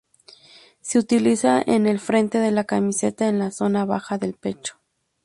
[0.81, 4.79] Se utiliza en el frente de la camiseta, en la zona baja del pecho.